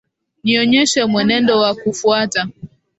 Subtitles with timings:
[0.43, 2.41] Nionyeshe mwenendo wa kufuata.